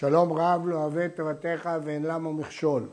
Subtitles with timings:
[0.00, 2.88] שלום רב לא אוהב תורתך ואין למה מכשול.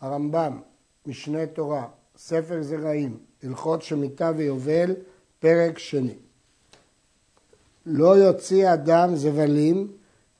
[0.00, 0.60] הרמב"ם,
[1.06, 4.94] משנה תורה, ספר זרעים, הלכות שמיטה ויובל,
[5.38, 6.14] פרק שני.
[7.86, 9.92] לא יוציא אדם זבלים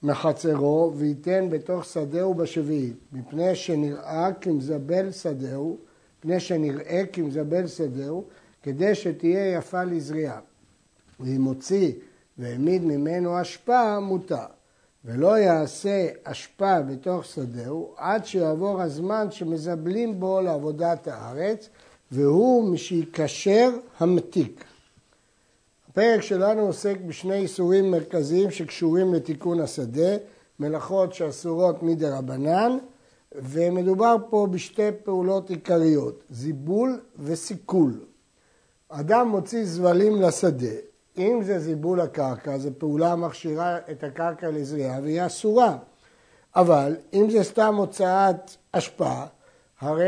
[0.03, 5.79] מחצרו וייתן בתוך שדהו בשביעית, מפני שנראה כמזבל שדהו,
[6.19, 8.25] מפני שנראה כמזבל שדהו,
[8.63, 10.41] כדי שתהיה יפה לזריעה.
[11.21, 11.93] ואם הוציא
[12.39, 14.60] והעמיד ממנו אשפה, מותר.
[15.05, 21.69] ולא יעשה אשפה בתוך שדהו עד שיעבור הזמן שמזבלים בו לעבודת הארץ,
[22.13, 24.65] והוא משיקשר המתיק.
[25.89, 30.17] הפרק שלנו עוסק בשני איסורים מרכזיים שקשורים לתיקון השדה,
[30.61, 32.79] מלאכות שאסורות מדי רבנן,
[33.35, 38.01] ומדובר פה בשתי פעולות עיקריות, זיבול וסיכול.
[38.89, 40.77] אדם מוציא זבלים לשדה,
[41.19, 45.77] אם זה זיבול הקרקע, זו פעולה המכשירה את הקרקע לזריעה והיא אסורה.
[46.57, 49.23] אבל אם זה סתם הוצאת אשפה,
[49.81, 50.05] הרי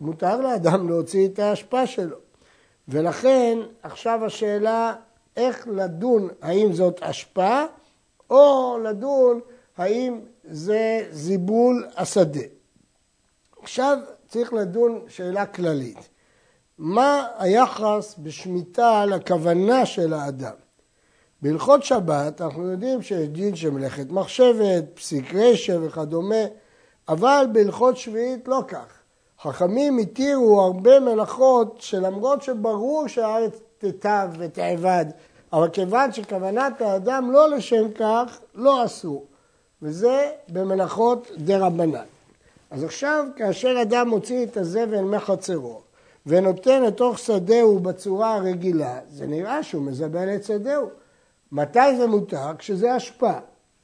[0.00, 2.16] מותר לאדם להוציא את האשפה שלו.
[2.88, 4.94] ולכן עכשיו השאלה
[5.36, 7.64] איך לדון האם זאת אשפה
[8.30, 9.40] או לדון
[9.76, 12.46] האם זה זיבול השדה.
[13.62, 16.08] עכשיו צריך לדון שאלה כללית.
[16.80, 20.54] מה היחס בשמיטה לכוונה של האדם.
[21.42, 26.44] בהלכות שבת אנחנו יודעים שיש דין של מלאכת מחשבת, פסיק רשע וכדומה,
[27.08, 28.86] אבל בהלכות שביעית לא כך.
[29.42, 35.06] חכמים התירו הרבה מלאכות שלמרות שברור שהארץ תטב ותאבד,
[35.52, 39.22] אבל כיוון שכוונת האדם לא לשם כך, לא עשו.
[39.82, 42.04] וזה במלאכות דה רבנן.
[42.70, 45.80] אז עכשיו, כאשר אדם מוציא את הזבל מחצרו,
[46.26, 50.88] ונותן לתוך שדהו בצורה הרגילה, זה נראה שהוא מזבל את שדהו.
[51.52, 52.56] מתי זה מותר?
[52.58, 53.32] כשזה אשפה.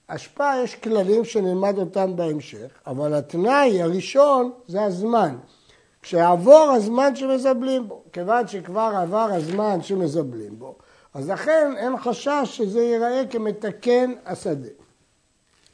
[0.07, 5.37] אשפה יש כללים שנלמד אותם בהמשך, אבל התנאי הראשון זה הזמן.
[6.03, 10.75] כשיעבור הזמן שמזבלים בו, כיוון שכבר עבר הזמן שמזבלים בו,
[11.15, 14.69] אז לכן אין חשש שזה ייראה כמתקן השדה.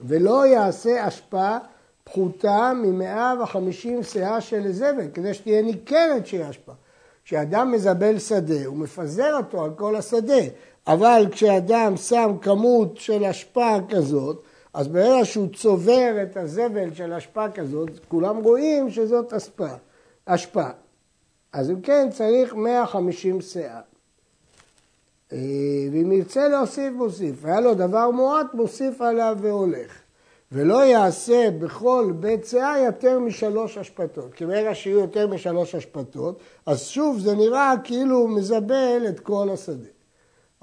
[0.01, 1.57] ולא יעשה אשפה
[2.05, 6.73] פחותה מ-150 שאה של זבל, כדי שתהיה ניכרת שהיא אשפה.
[7.25, 10.43] כשאדם מזבל שדה, הוא מפזר אותו על כל השדה,
[10.87, 14.43] אבל כשאדם שם כמות של אשפה כזאת,
[14.75, 19.69] אז ברגע שהוא צובר את הזבל של אשפה כזאת, כולם רואים שזאת אשפה.
[20.25, 20.69] אשפה.
[21.53, 23.81] אז אם כן, צריך 150 שאה.
[25.33, 25.39] אה,
[25.93, 27.45] ואם ירצה להוסיף, מוסיף.
[27.45, 30.02] היה לו דבר מועט, מוסיף עליו והולך.
[30.53, 34.35] ולא יעשה בכל בית שאה יותר משלוש אשפתות.
[34.35, 39.49] כי ברגע שיהיו יותר משלוש אשפתות, אז שוב זה נראה כאילו הוא מזבל את כל
[39.53, 39.89] השדה.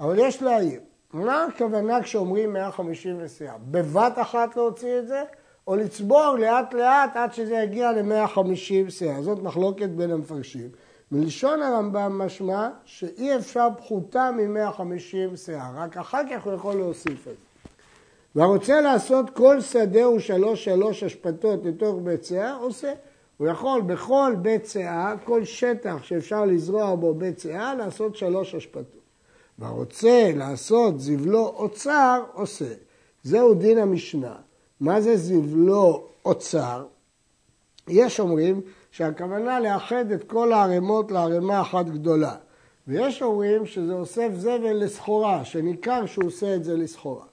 [0.00, 0.80] אבל יש להעיר,
[1.12, 3.54] מה הכוונה כשאומרים 150 נסיעה?
[3.70, 5.22] בבת אחת להוציא את זה,
[5.66, 9.22] או לצבור לאט לאט עד שזה יגיע ל-150 שאה?
[9.22, 10.68] זאת מחלוקת בין המפרשים.
[11.12, 17.34] מלשון הרמב"ם משמע שאי אפשר פחותה מ-150 שאה, רק אחר כך הוא יכול להוסיף את
[17.34, 17.49] זה.
[18.34, 22.92] והרוצה לעשות כל שדה הוא שלוש שלוש אשפתות לתוך בית שאה, עושה.
[23.36, 29.00] הוא יכול בכל בית שאה, כל שטח שאפשר לזרוע בו בית שאה, לעשות שלוש אשפתות.
[29.58, 32.74] והרוצה לעשות זבלו אוצר, עושה.
[33.22, 34.34] זהו דין המשנה.
[34.80, 36.86] מה זה זבלו אוצר?
[37.88, 42.34] יש אומרים שהכוונה לאחד את כל הערימות לערימה אחת גדולה.
[42.88, 47.29] ויש אומרים שזה אוסף זבל לסחורה, שניכר שהוא עושה את זה לסחורה.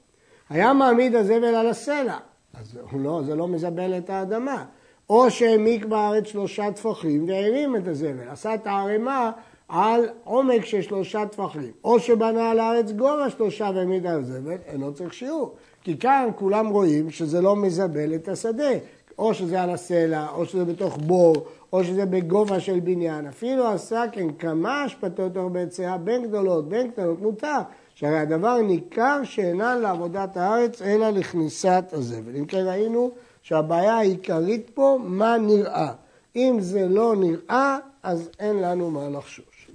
[0.50, 2.18] היה מעמיד הזבל על הסלע,
[2.54, 4.66] אז לא, זה לא מזבל את האדמה.
[5.10, 9.32] או שהעמיק בארץ שלושה טפחים והרים את הזבל, עשה את הערימה
[9.68, 11.72] על עומק של שלושה טפחים.
[11.84, 15.56] או שבנה על הארץ גובה שלושה והעמיד על הזבל, אינו צריך שיעור.
[15.84, 18.72] כי כאן כולם רואים שזה לא מזבל את השדה.
[19.20, 21.36] או שזה על הסלע, או שזה בתוך בור,
[21.74, 23.28] או שזה בגובה של בניין.
[23.28, 27.60] אפילו עשה כן כמה השפתות הרבה יציאה, בין גדולות, בין קטנות, מותר.
[28.00, 32.36] שהרי הדבר ניכר שאינן לעבודת הארץ אלא לכניסת הזבל.
[32.36, 35.94] אם כן ראינו שהבעיה העיקרית פה, מה נראה.
[36.36, 39.68] אם זה לא נראה, אז אין לנו מה לחשוש.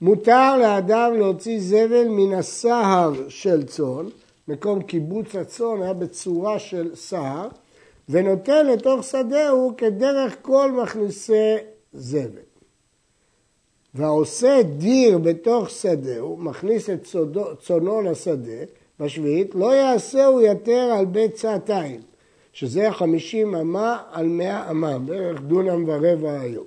[0.00, 4.06] מותר לאדם להוציא זבל מן הסהר של צאן,
[4.48, 7.48] מקום קיבוץ הצאן היה בצורה של סהר,
[8.08, 11.54] ונותן לתוך שדהו כדרך כל מכניסי
[11.92, 12.47] זבל.
[13.94, 17.06] והעושה דיר בתוך שדהו, מכניס את
[17.60, 18.62] צונו לשדה,
[19.00, 22.00] בשביעית, לא יעשהו יתר על בית צעתיים,
[22.52, 26.66] שזה חמישים אמה על מאה אמה, בערך דונם ורבע היום.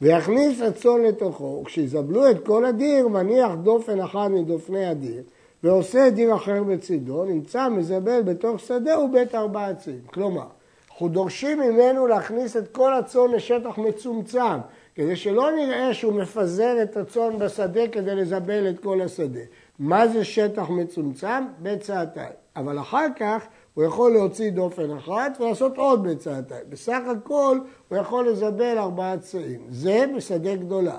[0.00, 5.22] ויכניס הצאן לתוכו, וכשיזבלו את כל הדיר, מניח דופן אחד מדופני הדיר,
[5.64, 10.00] ועושה דיר אחר בצידו, נמצא מזבל בתוך שדה ובית ארבע עצים.
[10.06, 10.46] כלומר,
[10.90, 14.58] אנחנו דורשים ממנו להכניס את כל הצאן לשטח מצומצם,
[14.94, 19.40] כדי שלא נראה שהוא מפזר את הצאן בשדה כדי לזבל את כל השדה.
[19.78, 21.44] מה זה שטח מצומצם?
[21.62, 22.32] בצעתיים.
[22.56, 26.64] אבל אחר כך הוא יכול להוציא דופן אחת ולעשות עוד בצעתיים.
[26.68, 27.58] בסך הכל
[27.88, 29.60] הוא יכול לזבל ארבעה צעים.
[29.70, 30.98] זה בשדה גדולה.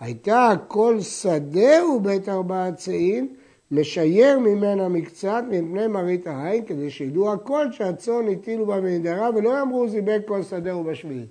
[0.00, 3.34] הייתה כל שדה ובית ארבעה צעים,
[3.70, 9.88] משייר ממנה מקצת מפני מראית העין, כדי שידעו הכל שהצאן הטילו בה מנדרה, ולא יאמרו
[9.88, 11.28] זיבק כל שדה ובשביעית.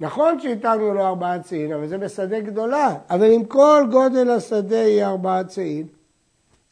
[0.00, 2.94] נכון שהטלנו לו ארבעה צעים, אבל זה בשדה גדולה.
[3.10, 5.86] אבל אם כל גודל השדה יהיה ארבעה צעים,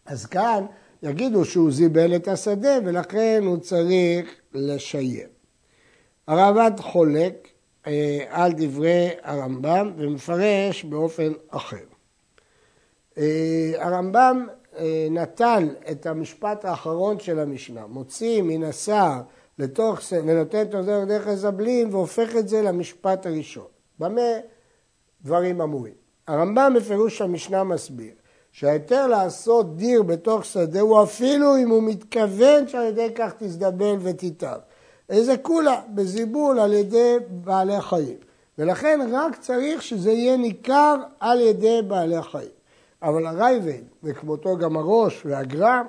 [0.06, 0.64] אז כאן
[1.02, 5.28] יגידו שהוא זיבל את השדה ולכן הוא צריך לשייר.
[6.26, 7.48] הרמב"ן חולק
[7.86, 11.76] אה, על דברי הרמב"ם ומפרש באופן אחר.
[13.18, 14.46] אה, הרמב"ם
[14.78, 19.20] אה, נטל את המשפט האחרון של המשנה, מוציא מן השר
[19.58, 23.66] לתוך, ונותן את עוזר דרך הזבלים והופך את זה למשפט הראשון.
[23.98, 24.20] במה
[25.22, 25.94] דברים אמורים?
[26.26, 28.12] הרמב"ם בפירוש המשנה מסביר
[28.52, 34.58] שההיתר לעשות דיר בתוך שדה הוא אפילו אם הוא מתכוון שעל ידי כך תזדבל ותיטב.
[35.08, 38.16] איזה כולה בזיבול על ידי בעלי חיים.
[38.58, 42.48] ולכן רק צריך שזה יהיה ניכר על ידי בעלי חיים.
[43.02, 45.86] אבל הרייבד, וכמותו גם הראש והגרם,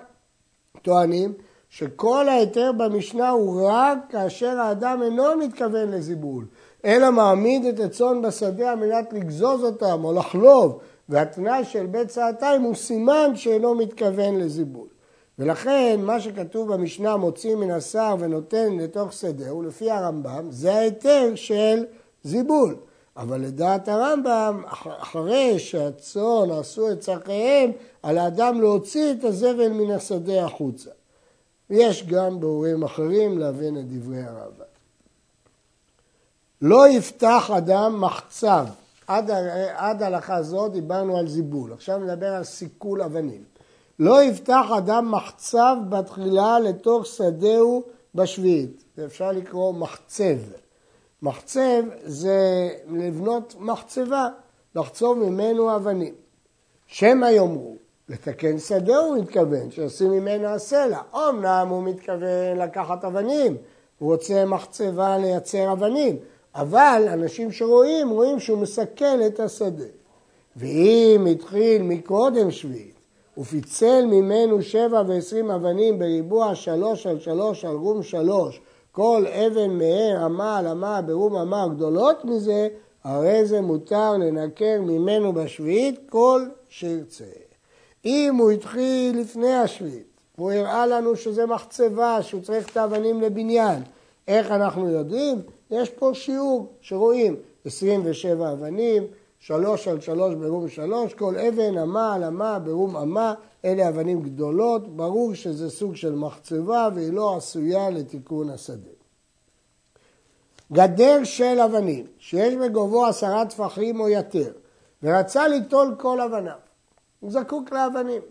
[0.81, 1.33] טוענים
[1.77, 6.45] שכל ההיתר במשנה הוא רק כאשר האדם אינו מתכוון לזיבול,
[6.85, 10.79] אלא מעמיד את הצאן בשדה על מנת לגזוז אותם או לחלוב,
[11.09, 14.87] והתנאי של בית צעתיים הוא סימן שאינו מתכוון לזיבול.
[15.39, 21.85] ולכן מה שכתוב במשנה מוציא מן השר ונותן לתוך שדה, ולפי הרמב"ם זה ההיתר של
[22.23, 22.75] זיבול.
[23.17, 24.63] אבל לדעת הרמב"ם,
[24.99, 27.71] אחרי שהצאן עשו את צורכיהם,
[28.03, 30.89] על האדם להוציא את הזבל מן השדה החוצה.
[31.69, 34.63] ויש גם באורים אחרים להבין את דברי הרמב"ם.
[36.61, 38.65] לא יפתח אדם מחצב.
[39.07, 39.31] עד,
[39.75, 43.43] עד הלכה זו דיברנו על זיבול, עכשיו נדבר על סיכול אבנים.
[43.99, 47.83] לא יפתח אדם מחצב בתחילה לתוך שדהו
[48.15, 48.83] בשביעית.
[49.05, 50.37] אפשר לקרוא מחצב.
[51.21, 54.29] מחצב זה לבנות מחצבה,
[54.75, 56.13] לחצוב ממנו אבנים.
[56.87, 57.75] שמא יאמרו,
[58.09, 60.99] לתקן שדה הוא מתכוון, שעושים ממנו הסלע.
[61.15, 63.57] אמנם הוא מתכוון לקחת אבנים,
[63.99, 66.17] הוא רוצה מחצבה לייצר אבנים,
[66.55, 69.85] אבל אנשים שרואים, רואים שהוא מסכל את השדה.
[70.55, 72.93] ואם התחיל מקודם שביעית,
[73.37, 78.61] ופיצל ממנו שבע ועשרים אבנים בריבוע שלוש על שלוש על רום שלוש,
[78.91, 82.67] כל אבן מהר, אמה על אמה, ברום אמה גדולות מזה,
[83.03, 87.42] הרי זה מותר לנקר ממנו בשביעית כל שירצה.
[88.05, 90.07] אם הוא התחיל לפני השביעית,
[90.37, 93.83] והוא הראה לנו שזה מחצבה, שהוא צריך את האבנים לבניין,
[94.27, 95.41] איך אנחנו יודעים?
[95.71, 97.35] יש פה שיעור שרואים
[97.65, 99.03] 27 אבנים,
[99.39, 103.33] שלוש על שלוש ברום שלוש, כל אבן אמה על אמה ברום אמה,
[103.65, 108.89] אלה אבנים גדולות, ברור שזה סוג של מחצבה והיא לא עשויה לתיקון השדה.
[110.71, 114.51] גדר של אבנים, שיש בגובהו עשרה טפחים או יותר,
[115.03, 116.57] ורצה ליטול כל אבניו,
[117.23, 118.21] הוא זקוק לאבנים.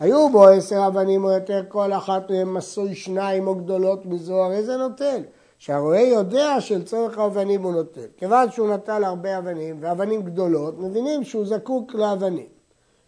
[0.00, 4.62] היו בו עשר אבנים או יותר, כל אחת מהן מסוי שניים או גדולות מזו, הרי
[4.62, 5.22] זה נוטל.
[5.58, 8.06] שהרועה יודע שלצורך האבנים הוא נוטל.
[8.16, 12.46] כיוון שהוא נטל הרבה אבנים, ואבנים גדולות, מבינים שהוא זקוק לאבנים,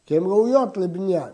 [0.06, 1.30] כי הן ראויות לבניין.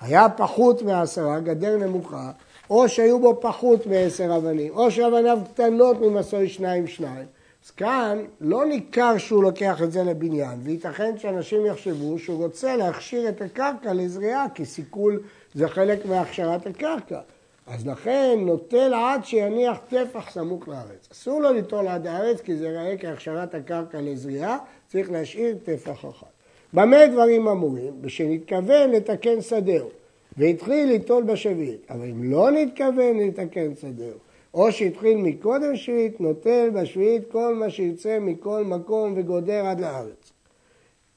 [0.00, 2.30] היה פחות מעשרה, גדר נמוכה,
[2.70, 7.26] או שהיו בו פחות מעשר אבנים, או שאבניו קטנות ממסוי שניים שניים.
[7.66, 13.28] אז כאן לא ניכר שהוא לוקח את זה לבניין, וייתכן שאנשים יחשבו שהוא רוצה להכשיר
[13.28, 15.22] את הקרקע לזריעה, כי סיכול
[15.54, 17.20] זה חלק מהכשרת הקרקע.
[17.66, 21.08] אז לכן נוטל עד שיניח טפח סמוך לארץ.
[21.12, 24.58] אסור לו ליטול עד הארץ כי זה ראה כהכשרת הקרקע לזריעה,
[24.88, 26.26] צריך להשאיר טפח אחד.
[26.72, 28.02] במה דברים אמורים?
[28.02, 29.88] בשנתכוון לתקן שדהו,
[30.36, 34.18] והתחיל ליטול בשביעית, אבל אם לא נתכוון לתקן שדהו,
[34.54, 40.32] או שהתחיל מקודם שביעית, נוטל בשביעית כל מה שיצא מכל מקום וגודר עד לארץ.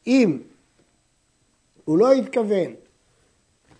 [0.07, 0.39] אם
[1.85, 2.73] הוא לא התכוון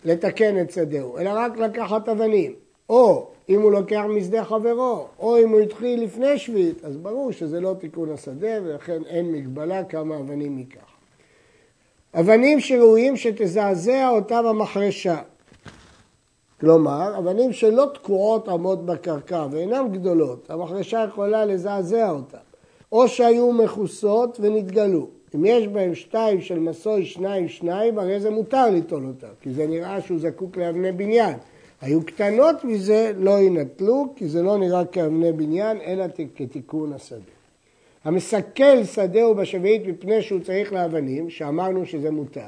[0.06, 2.53] לתקן את שדהו, אלא רק לקחת אבנים.
[2.89, 7.62] או אם הוא לוקח משדה חברו, או אם הוא התחיל לפני שביעית, אז ברור שזה
[7.62, 10.89] לא תיקון השדה, ולכן אין מגבלה כמה אבנים ייקח.
[12.13, 15.22] אבנים שראויים שתזעזע אותם המחרשה.
[16.60, 22.38] כלומר, אבנים שלא תקועות עמוד בקרקע ואינן גדולות, המחרשה יכולה לזעזע אותן.
[22.92, 28.70] או שהיו מכוסות ונתגלו, אם יש בהם שתיים של מסוי שניים שניים, הרי זה מותר
[28.72, 31.34] ליטול אותם, כי זה נראה שהוא זקוק לאבני בניין.
[31.82, 37.20] היו קטנות מזה, לא יינטלו, כי זה לא נראה כאבני בניין, אלא כתיקון השדה.
[38.04, 42.42] המסכל שדהו בשביעית מפני שהוא צריך לאבנים, שאמרנו שזה מותר,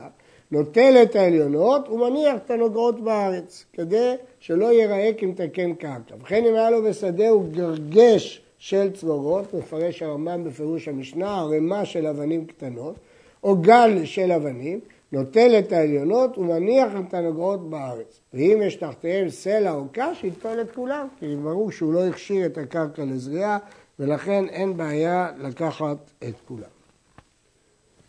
[0.52, 6.16] נוטל את העליונות ומניח את הנוגעות בארץ, כדי שלא ייראה כמתקן קרקע.
[6.22, 12.46] וכן אם היה לו בשדהו גרגש של צרורות, מפרש הרמב"ם בפירוש המשנה, ערימה של אבנים
[12.46, 12.96] קטנות,
[13.44, 14.80] או גל של אבנים,
[15.12, 18.20] נוטל את העליונות ומניח את הנוגעות בארץ.
[18.34, 22.58] ואם יש תחתיהם סלע או קש, יטפל את כולם, כי ברור שהוא לא הכשיר את
[22.58, 23.58] הקרקע לזריעה,
[24.00, 26.81] ולכן אין בעיה לקחת את כולם.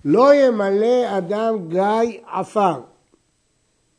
[0.04, 2.80] לא ימלא אדם גיא עפר,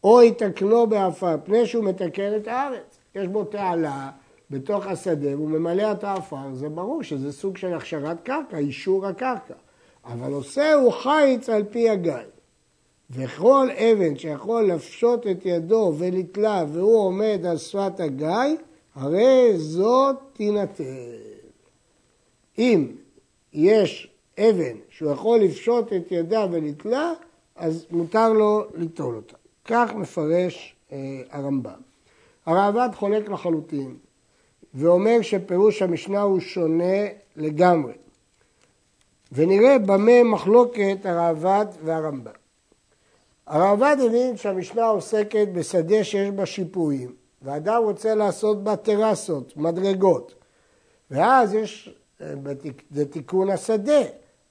[0.04, 2.98] או יתקנו בעפר, פני שהוא מתקן את הארץ.
[3.16, 4.10] יש בו תעלה
[4.50, 9.54] בתוך השדה והוא ממלא את העפר, זה ברור שזה סוג של הכשרת קרקע, אישור הקרקע.
[10.06, 12.14] אבל עושה הוא חיץ על פי הגיא.
[13.10, 18.58] וכל אבן שיכול לפשוט את ידו ולתלה והוא עומד על שפת הגיא,
[18.96, 20.84] הרי זאת תינתן.
[22.58, 22.88] אם
[23.54, 27.14] יש אבן שהוא יכול לפשוט את ידה ולתלה,
[27.56, 29.36] אז מותר לו ליטול אותה.
[29.66, 30.98] כך מפרש אה,
[31.30, 31.82] הרמב"ם.
[32.46, 33.98] הראב"ד חולק לחלוטין,
[34.74, 37.94] ואומר שפירוש המשנה הוא שונה לגמרי.
[39.32, 42.32] ונראה במה מחלוקת הראב"ד והרמב"ם.
[43.48, 50.34] הראב"ד הבין שהמשנה עוסקת בשדה שיש בה שיפועים, ואדם רוצה לעשות בה טרסות, מדרגות,
[51.12, 52.34] ואז יש, אה,
[52.92, 54.02] זה תיקון השדה,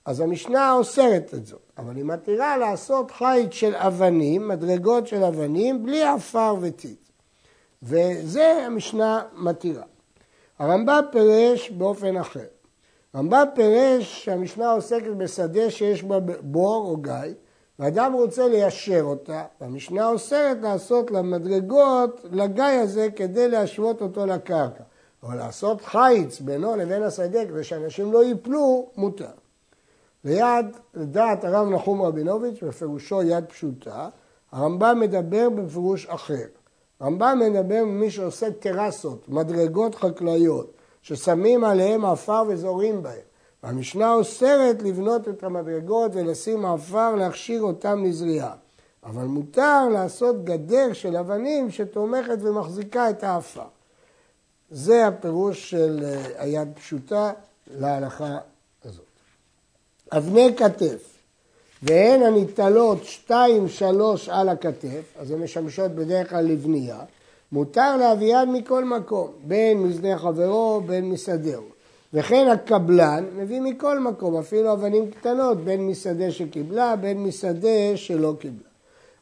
[0.05, 5.83] אז המשנה אוסרת את זאת, אבל היא מתירה לעשות חיץ של אבנים, מדרגות של אבנים,
[5.83, 7.09] בלי עפר וטיט.
[7.83, 9.85] וזה המשנה מתירה.
[10.59, 12.47] הרמב"ם פירש באופן אחר.
[13.15, 17.35] הרמב"ם פירש שהמשנה עוסקת בשדה שיש בה בור או גיא,
[17.79, 24.85] ואדם רוצה ליישר אותה, והמשנה אוסרת לעשות למדרגות, לגיא הזה, כדי להשוות אותו לקרקע.
[25.23, 29.42] אבל לעשות חיץ בינו לבין השדה כדי שאנשים לא ייפלו, מותר.
[30.25, 34.09] ליד, לדעת הרב נחום רבינוביץ', בפירושו יד פשוטה,
[34.53, 36.47] הרמב"ם מדבר בפירוש אחר.
[37.01, 43.33] הרמב"ם מדבר ממי שעושה טרסות, מדרגות חקלאיות, ששמים עליהם עפר וזורים בהם.
[43.63, 48.55] והמשנה אוסרת לבנות את המדרגות ולשים עפר להכשיר אותם לזריעה.
[49.05, 53.67] אבל מותר לעשות גדר של אבנים שתומכת ומחזיקה את העפר.
[54.71, 57.33] זה הפירוש של אה, היד פשוטה
[57.67, 58.39] להלכה.
[60.17, 61.13] אבני כתף,
[61.83, 66.99] והן הניטלות שתיים שלוש על הכתף, אז הן משמשות בדרך כלל לבנייה,
[67.53, 71.63] מותר להביאן מכל מקום, בין משדה חברו, בין משדהו.
[72.15, 78.69] וכן הקבלן מביא מכל מקום, אפילו אבנים קטנות, בין משדה שקיבלה, בין משדה שלא קיבלה.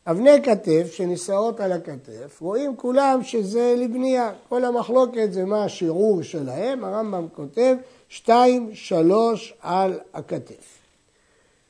[0.07, 4.33] אבני כתף שנישאות על הכתף, רואים כולם שזה לבנייה.
[4.49, 7.77] כל המחלוקת זה מה השיעור שלהם, הרמב"ם כותב
[8.09, 10.80] שתיים, שלוש על הכתף.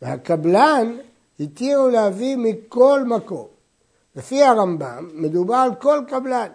[0.02, 0.97] והקבלן
[1.40, 3.47] התירו להביא מכל מקום.
[4.16, 6.49] לפי הרמב"ם מדובר על כל קבלן,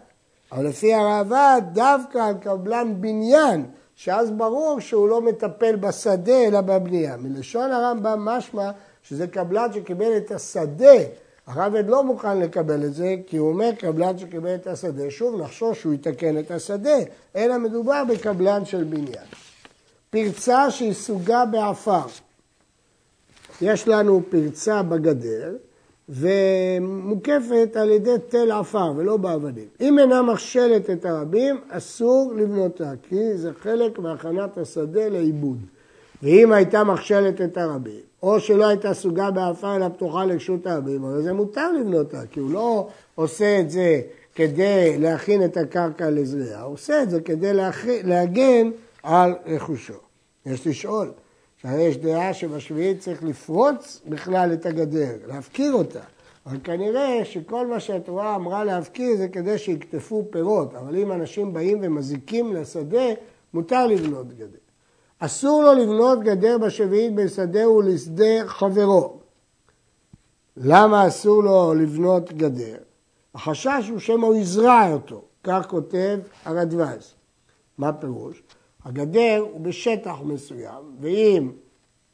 [0.52, 7.18] אבל לפי הראב"ד דווקא על קבלן בניין שאז ברור שהוא לא מטפל בשדה אלא בבנייה.
[7.18, 8.72] מלשון הרמב"ם משמע
[9.04, 10.96] שזה קבלן שקיבל את השדה.
[11.48, 15.82] הרב לא מוכן לקבל את זה, כי הוא אומר קבלן שקיבל את השדה, שוב נחשוש
[15.82, 16.98] שהוא יתקן את השדה,
[17.36, 19.26] אלא מדובר בקבלן של בניין.
[20.10, 22.02] פרצה שהיא סוגה בעפר.
[23.62, 25.56] יש לנו פרצה בגדר,
[26.10, 29.68] ומוקפת על ידי תל עפר ולא באבנים.
[29.82, 35.58] אם אינה מכשלת את הרבים, אסור לבנותה, כי זה חלק מהכנת השדה לעיבוד.
[36.24, 41.24] ואם הייתה מכשלת את הרבים, או שלא הייתה סוגה בעפר אלא פתוחה לרשות הרבים, הרי
[41.24, 44.02] זה מותר לבנותה, כי הוא לא עושה את זה
[44.36, 47.52] כדי להכין את הקרקע לזריעה, הוא עושה את זה כדי
[48.04, 48.72] להגן
[49.04, 49.94] על רכושו.
[50.46, 51.12] יש לשאול,
[51.66, 56.00] שהרי יש דעה שבשביעית צריך לפרוץ בכלל את הגדר, להפקיר אותה.
[56.46, 61.80] אבל כנראה שכל מה שהתורה אמרה להפקיר זה כדי שיקטפו פירות, אבל אם אנשים באים
[61.82, 63.06] ומזיקים לשדה,
[63.54, 64.58] מותר לבנות גדר.
[65.20, 69.20] אסור לו לבנות גדר בשביעית בין שדה ולשדה חברו.
[70.58, 72.78] למה אסור לו לבנות גדר?
[73.36, 77.14] החשש הוא שמא הוא יזרע אותו, כך כותב הרדווז.
[77.78, 78.44] מה פירוש?
[78.86, 81.52] הגדר הוא בשטח מסוים, ואם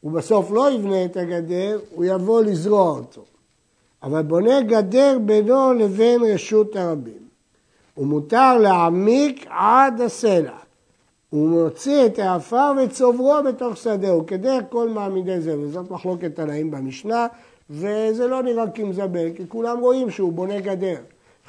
[0.02, 3.22] הוא בסוף לא יבנה את הגדר, הוא יבוא לזרוע אותו.
[4.04, 7.22] אבל בונה גדר בינו לבין רשות הרבים.
[7.98, 10.58] ומותר להעמיק עד הסלע.
[11.30, 17.28] הוא מוציא את העפר וצוברו בתוך שדהו, כדרך כל מעמידי זה, וזאת מחלוקת תנאים במשנה,
[17.70, 20.98] וזה לא נראה כמזבל, כי כולם רואים שהוא בונה גדר.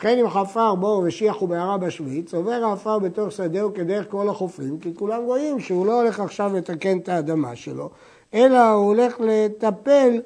[0.03, 4.95] וכן אם חפר בור ושיח ובערה בשביעית, עובר העפר בתוך שדהו כדרך כל החופים, כי
[4.95, 7.91] כולם רואים שהוא לא הולך עכשיו לתקן את האדמה שלו,
[8.35, 10.21] אלא הוא הולך לטפל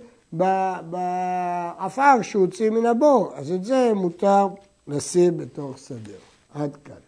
[0.82, 4.46] בעפר שהוציא מן הבור, אז את זה מותר
[4.88, 6.14] לשים בתוך שדהו.
[6.54, 7.05] עד כאן.